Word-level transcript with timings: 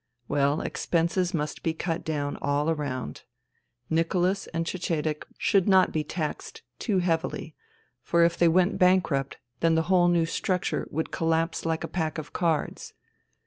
Well, 0.27 0.61
expenses 0.61 1.31
must 1.31 1.61
be 1.61 1.75
cut 1.75 2.03
down 2.03 2.35
all 2.37 2.73
round. 2.73 3.21
Nicholas 3.87 4.47
and 4.47 4.65
Cecedek 4.65 5.27
should 5.37 5.67
not 5.69 5.91
be 5.91 6.03
taxed 6.03 6.63
too 6.79 6.97
heavily, 6.97 7.53
for 8.01 8.23
if 8.23 8.35
they 8.35 8.47
went 8.47 8.79
bankrupt 8.79 9.37
then 9.59 9.75
the 9.75 9.83
whole 9.93 10.07
new 10.07 10.25
structure 10.25 10.87
would 10.89 11.11
collapse 11.11 11.67
like 11.67 11.83
a 11.83 11.87
pack 11.87 12.17
of 12.17 12.33
cards. 12.33 12.95